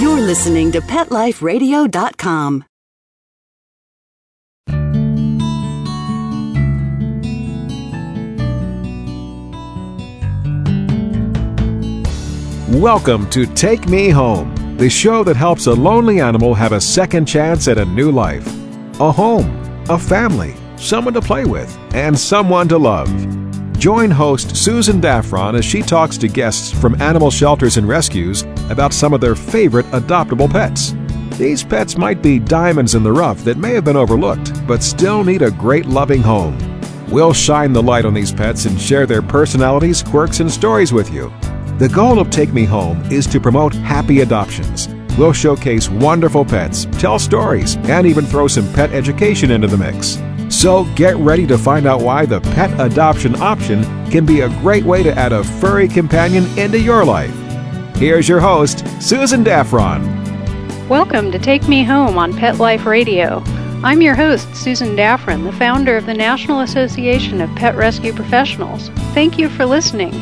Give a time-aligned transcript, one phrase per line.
[0.00, 2.64] You're listening to PetLifeRadio.com.
[12.80, 17.26] Welcome to Take Me Home, the show that helps a lonely animal have a second
[17.26, 18.46] chance at a new life.
[19.00, 19.50] A home,
[19.88, 23.08] a family, someone to play with, and someone to love.
[23.78, 28.92] Join host Susan Daffron as she talks to guests from animal shelters and rescues about
[28.92, 30.94] some of their favorite adoptable pets.
[31.38, 35.22] These pets might be diamonds in the rough that may have been overlooked, but still
[35.22, 36.58] need a great loving home.
[37.08, 41.12] We'll shine the light on these pets and share their personalities, quirks, and stories with
[41.12, 41.32] you.
[41.78, 44.88] The goal of Take Me Home is to promote happy adoptions.
[45.16, 50.18] We'll showcase wonderful pets, tell stories, and even throw some pet education into the mix.
[50.50, 54.82] So get ready to find out why the pet adoption option can be a great
[54.82, 57.34] way to add a furry companion into your life.
[57.96, 60.88] Here's your host, Susan Daffron.
[60.88, 63.42] Welcome to Take Me Home on Pet Life Radio.
[63.84, 68.88] I'm your host, Susan Daffron, the founder of the National Association of Pet Rescue Professionals.
[69.12, 70.12] Thank you for listening.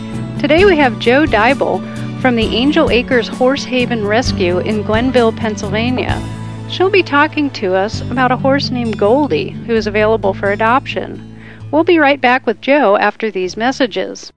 [0.41, 1.81] Today we have Joe Deibel
[2.21, 6.21] from the Angel Acres Horse Haven Rescue in Glenville, Pennsylvania.
[6.69, 11.33] She'll be talking to us about a horse named Goldie who is available for adoption.
[11.71, 14.33] We'll be right back with Joe after these messages.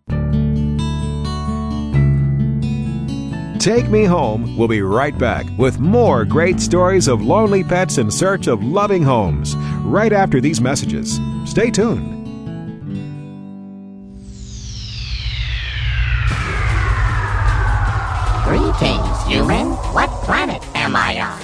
[3.60, 8.10] Take Me Home We'll be right back with more great stories of lonely pets in
[8.10, 11.20] search of loving homes right after these messages.
[11.46, 12.19] Stay tuned.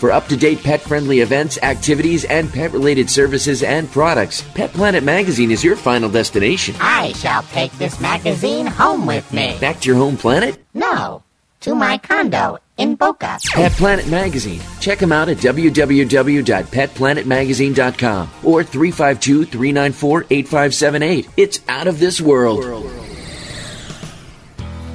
[0.00, 4.72] For up to date pet friendly events, activities, and pet related services and products, Pet
[4.72, 6.74] Planet Magazine is your final destination.
[6.80, 9.58] I shall take this magazine home with me.
[9.60, 10.56] Back to your home planet?
[10.72, 11.22] No,
[11.60, 13.38] to my condo in Boca.
[13.52, 14.62] Pet Planet Magazine.
[14.80, 21.28] Check them out at www.petplanetmagazine.com or 352 394 8578.
[21.36, 22.64] It's out of this world.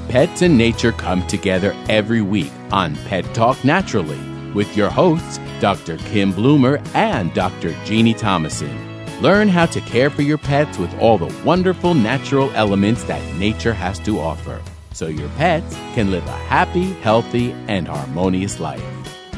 [0.09, 5.97] Pets and nature come together every week on Pet Talk Naturally with your hosts, Dr.
[5.97, 7.75] Kim Bloomer and Dr.
[7.85, 8.75] Jeannie Thomason.
[9.21, 13.73] Learn how to care for your pets with all the wonderful natural elements that nature
[13.73, 14.61] has to offer
[14.93, 18.83] so your pets can live a happy, healthy, and harmonious life.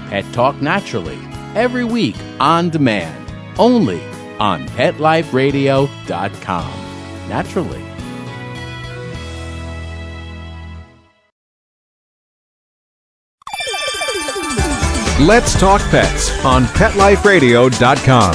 [0.09, 1.19] Pet Talk Naturally,
[1.55, 4.01] every week on demand, only
[4.39, 6.71] on PetLifeRadio.com.
[7.27, 7.96] Naturally.
[15.19, 18.33] Let's Talk Pets on PetLifeRadio.com.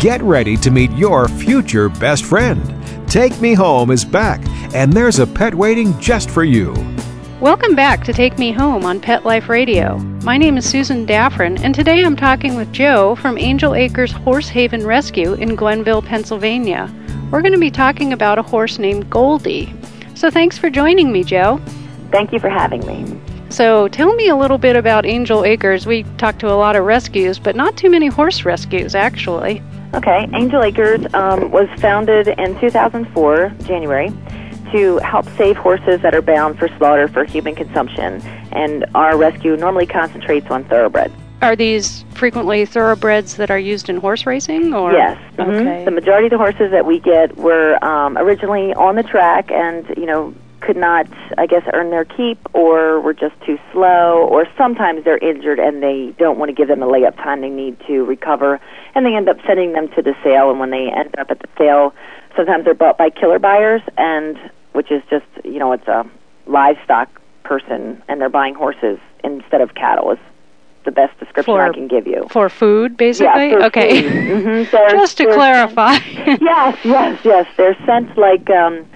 [0.00, 2.62] Get ready to meet your future best friend.
[3.06, 4.40] Take Me Home is back,
[4.74, 6.95] and there's a pet waiting just for you.
[7.40, 9.98] Welcome back to Take Me Home on Pet Life Radio.
[10.24, 14.48] My name is Susan Daffron, and today I'm talking with Joe from Angel Acres Horse
[14.48, 16.90] Haven Rescue in Glenville, Pennsylvania.
[17.30, 19.74] We're going to be talking about a horse named Goldie.
[20.14, 21.60] So thanks for joining me, Joe.
[22.10, 23.20] Thank you for having me.
[23.50, 25.84] So tell me a little bit about Angel Acres.
[25.84, 29.62] We talk to a lot of rescues, but not too many horse rescues, actually.
[29.92, 34.08] Okay, Angel Acres um, was founded in 2004, January,
[34.72, 38.20] to help save horses that are bound for slaughter for human consumption.
[38.52, 41.14] And our rescue normally concentrates on thoroughbreds.
[41.42, 45.18] Are these frequently thoroughbreds that are used in horse racing, or Yes.
[45.36, 45.60] mhm.
[45.60, 45.84] Okay.
[45.84, 49.86] The majority of the horses that we get were um, originally on the track and,
[49.98, 54.48] you know, could not, I guess, earn their keep or were just too slow, or
[54.56, 57.76] sometimes they're injured and they don't want to give them the layup time they need
[57.86, 58.58] to recover,
[58.94, 60.50] and they end up sending them to the sale.
[60.50, 61.94] And when they end up at the sale,
[62.34, 64.38] sometimes they're bought by killer buyers, and
[64.76, 66.04] which is just, you know, it's a
[66.46, 67.08] livestock
[67.42, 70.12] person, and they're buying horses instead of cattle.
[70.12, 70.18] Is
[70.84, 72.26] the best description For- I can give you.
[72.30, 73.50] for food, basically.
[73.50, 74.02] Yeah, okay.
[74.02, 74.70] Mhm.
[74.90, 75.94] Just to clarify.
[76.40, 77.46] yes, yes, yes.
[77.56, 78.86] They're sent like um,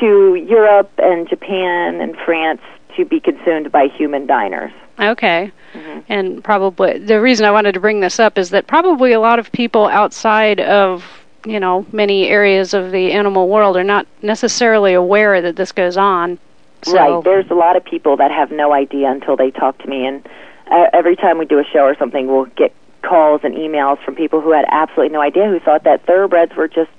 [0.00, 2.60] to Europe and Japan and France
[2.96, 4.72] to be consumed by human diners.
[4.98, 5.50] Okay.
[5.72, 6.00] Mm-hmm.
[6.08, 9.38] And probably the reason I wanted to bring this up is that probably a lot
[9.38, 11.04] of people outside of
[11.48, 15.96] you know, many areas of the animal world are not necessarily aware that this goes
[15.96, 16.38] on.
[16.82, 17.24] So, Right.
[17.24, 20.28] There's a lot of people that have no idea until they talk to me, and
[20.70, 24.14] uh, every time we do a show or something, we'll get calls and emails from
[24.14, 26.90] people who had absolutely no idea, who thought that thoroughbreds were just,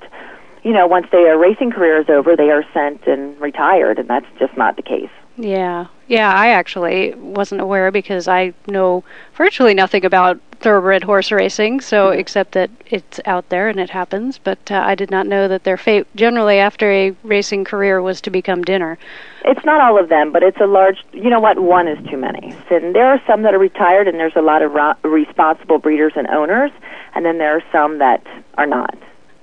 [0.63, 4.25] you know, once their racing career is over, they are sent and retired, and that's
[4.39, 5.11] just not the case.
[5.39, 5.87] Yeah.
[6.07, 9.03] Yeah, I actually wasn't aware because I know
[9.35, 14.37] virtually nothing about thoroughbred horse racing, so except that it's out there and it happens,
[14.37, 18.19] but uh, I did not know that their fate generally after a racing career was
[18.21, 18.97] to become dinner.
[19.45, 20.97] It's not all of them, but it's a large.
[21.13, 21.59] You know what?
[21.59, 22.53] One is too many.
[22.69, 26.13] And there are some that are retired, and there's a lot of ra- responsible breeders
[26.17, 26.71] and owners,
[27.15, 28.21] and then there are some that
[28.57, 28.97] are not.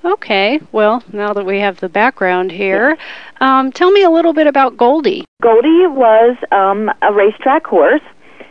[0.06, 2.96] Okay, well, now that we have the background here,
[3.40, 5.24] um, tell me a little bit about Goldie.
[5.42, 8.02] Goldie was um, a racetrack horse.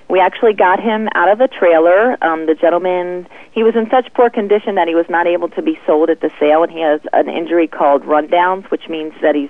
[0.10, 2.22] We actually got him out of the trailer.
[2.22, 5.62] Um, the gentleman, he was in such poor condition that he was not able to
[5.62, 9.34] be sold at the sale, and he has an injury called rundowns, which means that
[9.34, 9.50] he's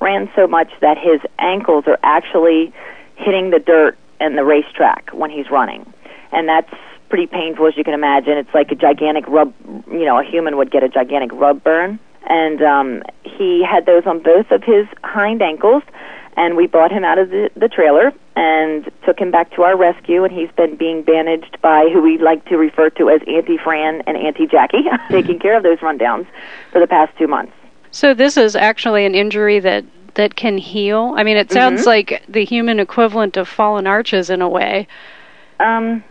[0.00, 2.72] ran so much that his ankles are actually
[3.14, 5.86] hitting the dirt and the racetrack when he's running,
[6.32, 6.74] and that's
[7.08, 8.38] pretty painful as you can imagine.
[8.38, 9.52] It's like a gigantic rub,
[9.90, 14.06] you know, a human would get a gigantic rub burn, and um, he had those
[14.06, 15.82] on both of his hind ankles
[16.38, 19.76] and we brought him out of the, the trailer and took him back to our
[19.76, 23.58] rescue and he's been being bandaged by who we like to refer to as Auntie
[23.58, 26.28] Fran and Auntie Jackie, taking care of those rundowns
[26.70, 27.52] for the past two months.
[27.90, 29.84] So this is actually an injury that
[30.14, 31.14] that can heal.
[31.16, 34.88] I mean, it sounds like the human equivalent of fallen arches in a way.
[35.60, 36.02] Um,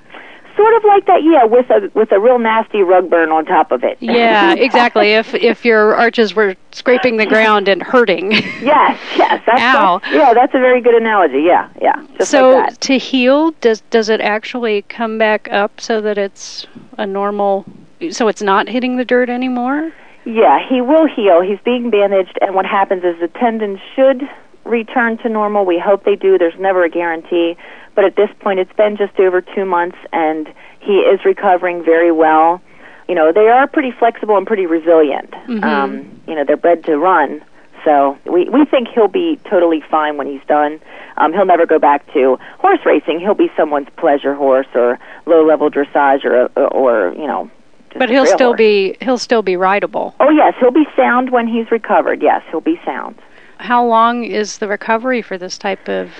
[0.57, 3.71] sort of like that, yeah, with a with a real nasty rug burn on top
[3.71, 3.97] of it.
[4.01, 5.13] Yeah, exactly.
[5.13, 8.31] if if your arches were scraping the ground and hurting.
[8.61, 9.41] yes, yes.
[9.45, 9.99] That's, Ow.
[9.99, 11.43] that's- yeah, that's a very good analogy.
[11.43, 12.05] Yeah, yeah.
[12.19, 16.67] So like to heal, does does it actually come back up so that it's
[16.97, 17.65] a normal?
[18.11, 19.93] So it's not hitting the dirt anymore.
[20.25, 21.39] Yeah, he will heal.
[21.41, 24.27] He's being bandaged, and what happens is the tendons should
[24.65, 25.63] return to normal.
[25.65, 26.37] We hope they do.
[26.37, 27.55] There's never a guarantee,
[27.97, 32.11] but at this point, it's been just over two months, and he is recovering very
[32.11, 32.61] well.
[33.07, 35.33] You know, they are pretty flexible and pretty resilient.
[35.63, 37.43] Um, you know, they're bred to run,
[37.83, 40.79] so we we think he'll be totally fine when he's done.
[41.17, 43.19] Um, he'll never go back to horse racing.
[43.19, 47.49] He'll be someone's pleasure horse or low level dressage or or you know.
[47.95, 48.57] But he'll still horse.
[48.59, 50.13] be he'll still be rideable.
[50.19, 52.21] Oh yes, he'll be sound when he's recovered.
[52.21, 53.15] Yes, he'll be sound.
[53.57, 56.11] How long is the recovery for this type of?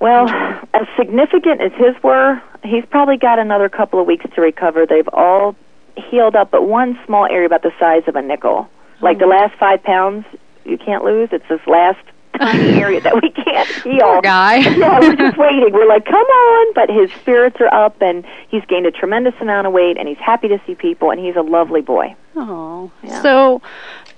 [0.00, 0.28] Well,
[0.74, 4.86] as significant as his were, he's probably got another couple of weeks to recover.
[4.86, 5.56] They've all
[5.96, 8.68] healed up, but one small area about the size of a nickel.
[9.00, 9.30] Like the hmm.
[9.30, 10.26] last five pounds,
[10.64, 11.30] you can't lose.
[11.32, 12.00] It's this last
[12.38, 14.00] tiny area that we can't heal.
[14.00, 14.56] Poor guy.
[14.56, 15.72] yeah, we're just waiting.
[15.72, 16.74] We're like, come on!
[16.74, 20.18] But his spirits are up, and he's gained a tremendous amount of weight, and he's
[20.18, 22.14] happy to see people, and he's a lovely boy.
[22.34, 22.90] Oh,
[23.22, 23.62] so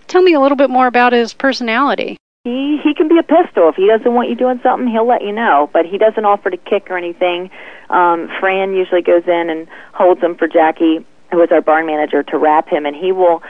[0.06, 2.18] tell me a little bit more about his personality.
[2.48, 4.88] He he can be a pistol if he doesn't want you doing something.
[4.88, 7.50] He'll let you know, but he doesn't offer to kick or anything.
[7.90, 12.22] Um, Fran usually goes in and holds him for Jackie, who is our barn manager,
[12.22, 13.42] to wrap him, and he will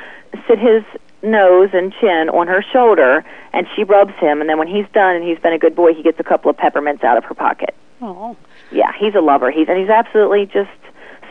[0.48, 0.82] sit his
[1.22, 5.16] nose and chin on her shoulder, and she rubs him, and then when he's done
[5.16, 7.34] and he's been a good boy, he gets a couple of peppermints out of her
[7.34, 7.74] pocket.
[8.00, 8.36] Oh,
[8.70, 9.50] Yeah, he's a lover.
[9.50, 10.70] He's and he's absolutely just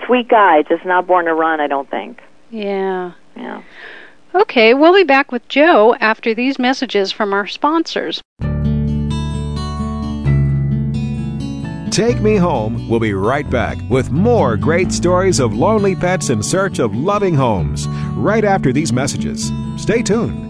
[0.05, 1.59] sweet guy, just not born to run.
[1.59, 2.21] I don't think.
[2.49, 3.11] yeah.
[3.35, 3.61] Yeah.
[4.37, 8.21] Okay, we'll be back with Joe after these messages from our sponsors.
[11.89, 16.43] Take Me Home We'll be right back with more great stories of lonely pets in
[16.43, 19.51] search of loving homes right after these messages.
[19.75, 20.46] Stay tuned.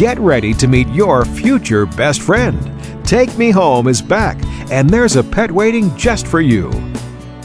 [0.00, 2.58] Get ready to meet your future best friend.
[3.06, 6.70] Take Me Home is back, and there's a pet waiting just for you.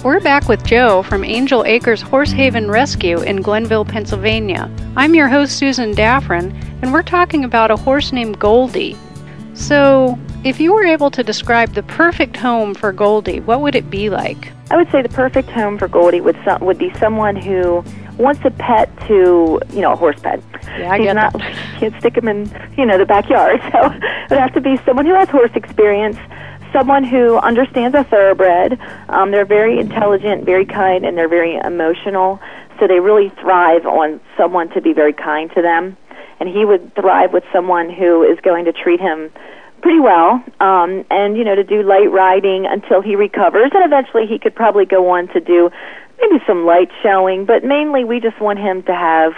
[0.05, 4.71] We're back with Joe from Angel Acres Horse Haven Rescue in Glenville, Pennsylvania.
[4.95, 8.95] I'm your host, Susan Daffron, and we're talking about a horse named Goldie.
[9.53, 13.89] So, if you were able to describe the perfect home for Goldie, what would it
[13.89, 14.53] be like?
[14.71, 17.83] I would say the perfect home for Goldie would some, would be someone who
[18.17, 20.41] wants a pet to, you know, a horse pet.
[20.63, 21.41] Yeah, I He's not, that.
[21.79, 23.61] Can't stick him in, you know, the backyard.
[23.71, 26.17] So it would have to be someone who has horse experience,
[26.71, 28.79] someone who understands a thoroughbred.
[29.09, 32.39] Um, they're very intelligent, very kind, and they're very emotional.
[32.79, 35.97] So they really thrive on someone to be very kind to them.
[36.39, 39.31] And he would thrive with someone who is going to treat him
[39.85, 44.25] pretty well, um, and you know, to do light riding until he recovers, and eventually
[44.25, 45.69] he could probably go on to do
[46.21, 47.45] maybe some light showing.
[47.45, 49.33] But mainly, we just want him to have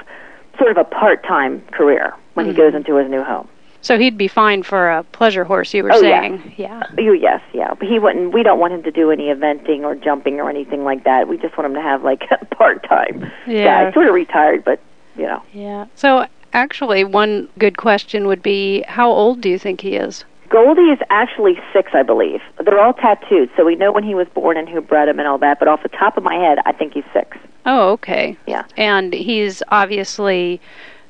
[0.57, 2.62] sort of a part-time career when he mm-hmm.
[2.62, 3.48] goes into his new home.
[3.81, 6.22] So he'd be fine for a pleasure horse, you were Oh, yeah.
[6.22, 6.53] saying.
[6.57, 6.84] Yeah.
[6.98, 8.34] You, yes, yeah, but he wouldn't.
[8.34, 11.27] We don't want him to do any eventing or jumping or anything like that.
[11.27, 13.86] We just want him to have like a part-time Yeah.
[13.86, 14.79] guy, sort of retired, but
[15.15, 15.41] you know.
[15.53, 15.86] Yeah.
[15.96, 20.25] So actually, one good question would be how old do you think he is?
[20.50, 22.42] Goldie is actually six, I believe.
[22.63, 25.27] They're all tattooed, so we know when he was born and who bred him and
[25.27, 25.60] all that.
[25.60, 27.38] But off the top of my head, I think he's six.
[27.66, 28.38] Oh, okay.
[28.48, 28.63] Yeah.
[28.77, 30.62] And he's obviously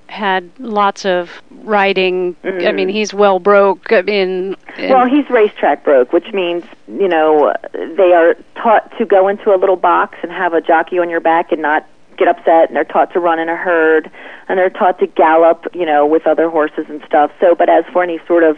[0.07, 2.35] had lots of riding.
[2.43, 3.91] I mean, he's well broke.
[3.91, 4.93] I mean, Mm-hmm.
[4.93, 9.57] Well, he's racetrack broke, which means you know they are taught to go into a
[9.57, 12.83] little box and have a jockey on your back and not get upset, and they're
[12.83, 14.11] taught to run in a herd,
[14.47, 17.31] and they're taught to gallop, you know, with other horses and stuff.
[17.39, 18.57] So, but as for any sort of,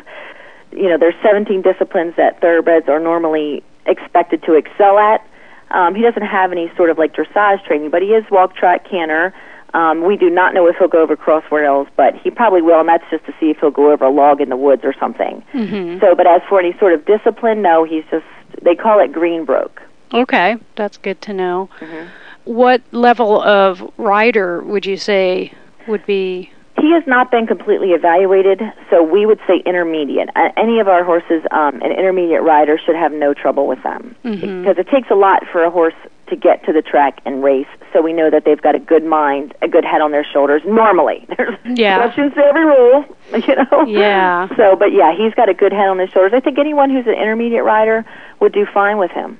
[0.71, 5.25] you know, there's 17 disciplines that thoroughbreds are normally expected to excel at.
[5.71, 8.85] Um, he doesn't have any sort of like dressage training, but he is walk, trot,
[8.89, 9.33] canter.
[9.73, 12.79] Um, we do not know if he'll go over cross rails, but he probably will,
[12.79, 14.93] and that's just to see if he'll go over a log in the woods or
[14.99, 15.43] something.
[15.53, 16.01] Mhm.
[16.01, 18.25] So, but as for any sort of discipline, no, he's just,
[18.63, 19.79] they call it green broke.
[20.11, 21.69] okay, that's good to know.
[21.79, 22.07] Mm-hmm.
[22.45, 25.53] What level of rider would you say
[25.87, 26.51] would be?
[26.81, 30.29] He has not been completely evaluated, so we would say intermediate.
[30.35, 34.15] Uh, any of our horses, um, an intermediate rider should have no trouble with them
[34.23, 34.61] Mhm.
[34.63, 35.93] because it takes a lot for a horse
[36.27, 37.67] to get to the track and race.
[37.91, 40.61] So we know that they've got a good mind, a good head on their shoulders.
[40.65, 41.97] Normally, there's Yeah.
[41.97, 43.85] exceptions to every rule, you know.
[43.87, 44.47] Yeah.
[44.55, 46.33] So, but yeah, he's got a good head on his shoulders.
[46.33, 48.05] I think anyone who's an intermediate rider
[48.39, 49.39] would do fine with him.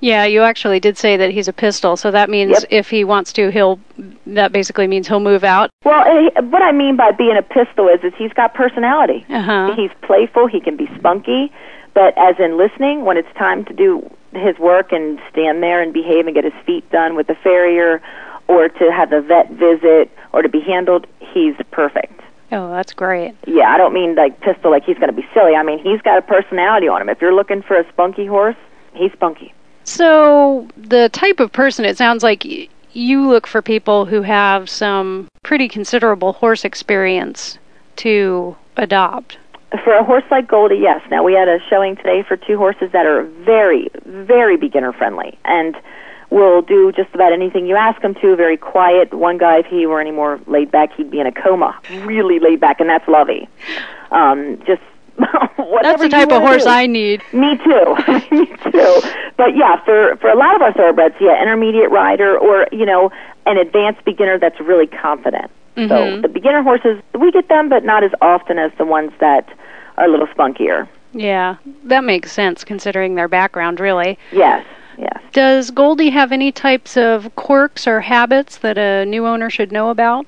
[0.00, 2.64] Yeah, you actually did say that he's a pistol, so that means Yep.
[2.70, 3.80] if he wants to, he'll.
[4.26, 5.70] That basically means he'll move out.
[5.84, 9.24] Well, eh, what I mean by being a pistol is, is he's got personality.
[9.28, 9.74] Uh-huh.
[9.74, 10.46] He's playful.
[10.46, 11.50] He can be spunky,
[11.94, 15.92] but as in listening, when it's time to do his work and stand there and
[15.92, 18.00] behave and get his feet done with the farrier,
[18.46, 22.20] or to have the vet visit, or to be handled, he's perfect.
[22.52, 23.34] Oh, that's great.
[23.46, 25.54] Yeah, I don't mean like pistol, like he's going to be silly.
[25.54, 27.08] I mean he's got a personality on him.
[27.08, 28.56] If you're looking for a spunky horse,
[28.94, 29.52] he's spunky.
[29.88, 32.44] So, the type of person, it sounds like
[32.92, 37.56] you look for people who have some pretty considerable horse experience
[37.96, 39.38] to adopt.
[39.82, 41.00] For a horse like Goldie, yes.
[41.10, 45.38] Now we had a showing today for two horses that are very, very beginner friendly
[45.46, 45.74] and
[46.28, 48.36] will do just about anything you ask them to.
[48.36, 49.14] Very quiet.
[49.14, 51.80] One guy, if he were any more laid back, he'd be in a coma.
[52.04, 53.48] Really laid back, and that's Lovey.
[54.10, 54.82] Um, just
[55.82, 56.70] That's the type of horse do.
[56.70, 57.22] I need.
[57.32, 57.96] Me too.
[58.30, 59.00] Me too.
[59.36, 63.10] But yeah, for for a lot of our thoroughbreds, yeah, intermediate rider or you know
[63.46, 65.50] an advanced beginner that's really confident.
[65.76, 66.22] So Mhm.
[66.22, 69.48] the beginner horses, we get them, but not as often as the ones that
[69.96, 70.88] are a little spunkier.
[71.12, 74.18] Yeah, that makes sense considering their background, really.
[74.32, 74.64] Yes,
[74.98, 75.20] yes.
[75.32, 79.90] Does Goldie have any types of quirks or habits that a new owner should know
[79.90, 80.26] about?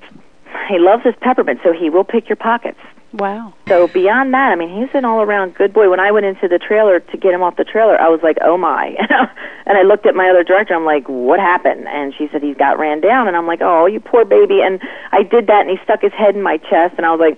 [0.69, 2.79] He loves his peppermint, so he will pick your pockets.
[3.13, 3.53] Wow.
[3.67, 5.89] So beyond that, I mean, he's an all-around good boy.
[5.89, 8.37] When I went into the trailer to get him off the trailer, I was like,
[8.41, 8.95] "Oh my!"
[9.65, 10.73] and I looked at my other director.
[10.73, 13.85] I'm like, "What happened?" And she said, "He's got ran down." And I'm like, "Oh,
[13.85, 14.79] you poor baby." And
[15.11, 17.37] I did that, and he stuck his head in my chest, and I was like,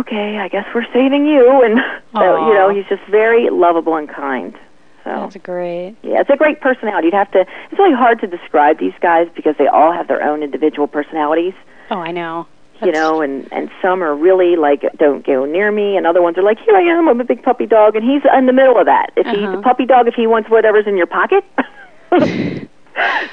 [0.00, 1.80] "Okay, I guess we're saving you." And
[2.12, 4.54] so, you know, he's just very lovable and kind.
[5.02, 5.96] So That's great.
[6.02, 7.08] yeah, it's a great personality.
[7.08, 7.40] You'd have to.
[7.40, 11.54] It's really hard to describe these guys because they all have their own individual personalities
[11.90, 12.46] Oh, I know.
[12.86, 16.36] You know, and and some are really like don't go near me, and other ones
[16.38, 18.78] are like here I am, I'm a big puppy dog, and he's in the middle
[18.78, 19.10] of that.
[19.16, 19.58] If he's Uh-huh.
[19.58, 21.44] a puppy dog, if he wants whatever's in your pocket,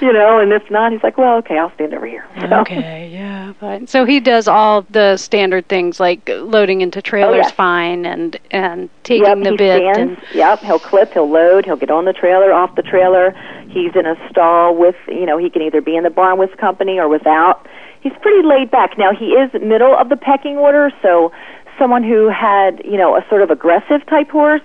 [0.01, 2.25] you know, and if not, he's like, well, okay, I'll stand over here.
[2.41, 7.43] So, Okay, yeah, but so he does all the standard things like loading into trailers
[7.45, 7.51] yes.
[7.51, 10.19] fine and and taking Yep, the he bit stands.
[10.19, 13.35] and Yep, he'll clip, he'll load, he'll get on the trailer, off the trailer.
[13.69, 16.57] He's in a stall with, you know, he can either be in the barn with
[16.57, 17.67] company or without.
[18.01, 18.97] He's pretty laid back.
[18.97, 21.31] Now he is middle of the pecking order, so
[21.79, 24.61] someone who had, you know, a sort of aggressive type horse,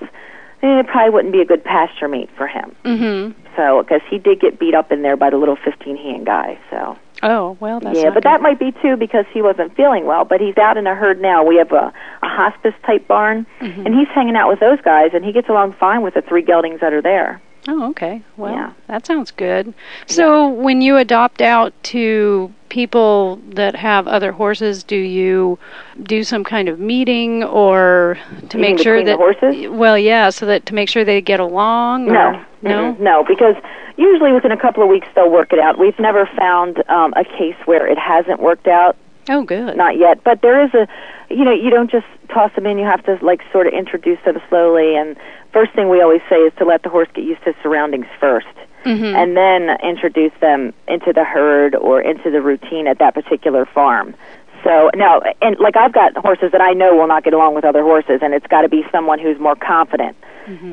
[0.62, 2.74] eh, it probably wouldn't be a good pasture mate for him.
[2.84, 3.34] Mhm.
[3.56, 6.58] So, because he did get beat up in there by the little 15 hand guy.
[6.70, 8.22] So, Oh, well, that's yeah, but good.
[8.24, 10.24] that might be too because he wasn't feeling well.
[10.26, 11.42] But he's out in a herd now.
[11.42, 11.90] We have a,
[12.22, 13.86] a hospice type barn, Mm-hmm.
[13.86, 16.42] and he's hanging out with those guys, and he gets along fine with the three
[16.42, 17.40] geldings that are there.
[17.68, 18.22] Oh, okay.
[18.36, 18.70] Well, Yeah.
[18.86, 19.74] that sounds good.
[20.06, 25.58] So, when you adopt out to people that have other horses, do you
[26.02, 28.18] do some kind of meeting or
[28.50, 29.68] to make sure that the horses?
[29.68, 32.06] Well, yeah, so that to make sure they get along.
[32.06, 32.92] No, or- no.
[32.94, 33.56] Mm-mm, no, because
[33.96, 35.78] usually within a couple of weeks they'll work it out.
[35.78, 38.96] We've never found um, a case where it hasn't worked out.
[39.28, 39.76] Oh, good.
[39.76, 40.86] Not yet, but there is a,
[41.30, 42.78] you know, you don't just toss them in.
[42.78, 44.96] You have to like sort of introduce them slowly.
[44.96, 45.16] And
[45.52, 48.44] first thing we always say is to let the horse get used to surroundings 1st
[48.84, 49.14] Mhm.
[49.16, 54.14] and then introduce them into the herd or into the routine at that particular farm.
[54.62, 57.64] So now, and like I've got horses that I know will not get along with
[57.64, 60.16] other horses, and it's got to be someone who's more confident,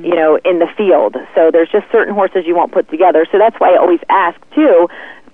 [0.03, 1.15] you know, in the field.
[1.35, 3.25] So there's just certain horses you won't put together.
[3.31, 4.87] So that's why I always ask too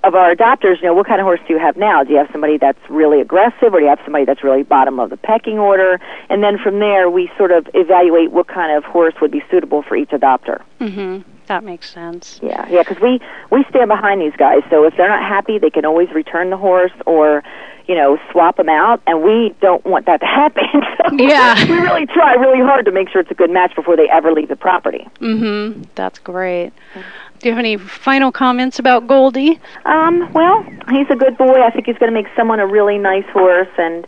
[0.03, 2.03] of our adopters, you know, what kind of horse do you have now?
[2.03, 4.99] Do you have somebody that's really aggressive, or do you have somebody that's really bottom
[4.99, 5.99] of the pecking order?
[6.29, 9.81] And then from there, we sort of evaluate what kind of horse would be suitable
[9.81, 10.61] for each adopter.
[10.79, 11.23] Mhm.
[11.47, 12.39] That makes sense.
[12.43, 14.61] Yeah, yeah, because we we stand behind these guys.
[14.69, 17.43] So if they're not happy, they can always return the horse or,
[17.87, 19.01] you know, swap them out.
[19.07, 20.63] And we don't want that to happen.
[20.71, 21.55] so Yeah.
[21.69, 24.31] we really try really hard to make sure it's a good match before they ever
[24.31, 25.07] leave the property.
[25.21, 25.87] Mhm.
[25.95, 26.71] That's great.
[27.39, 29.61] Do you have any final comments about Goldie?
[29.85, 31.61] Um, well, he's a good boy.
[31.61, 34.05] I think he's going to make someone a really nice horse, and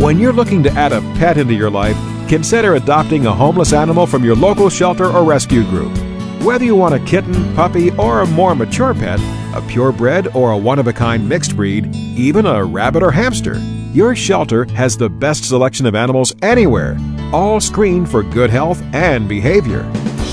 [0.00, 1.96] When you're looking to add a pet into your life,
[2.28, 5.96] consider adopting a homeless animal from your local shelter or rescue group.
[6.42, 9.20] Whether you want a kitten, puppy, or a more mature pet,
[9.54, 13.62] a purebred or a one of a kind mixed breed, even a rabbit or hamster,
[13.92, 16.96] your shelter has the best selection of animals anywhere,
[17.32, 19.82] all screened for good health and behavior.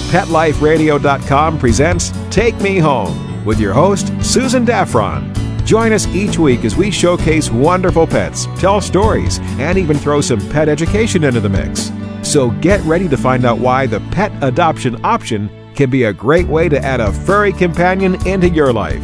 [0.09, 5.33] PetLifeRadio.com presents Take Me Home with your host, Susan Daffron.
[5.65, 10.39] Join us each week as we showcase wonderful pets, tell stories, and even throw some
[10.49, 11.91] pet education into the mix.
[12.21, 16.47] So get ready to find out why the pet adoption option can be a great
[16.47, 19.03] way to add a furry companion into your life.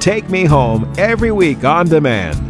[0.00, 2.49] Take Me Home every week on demand,